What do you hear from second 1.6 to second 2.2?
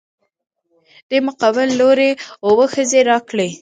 لورى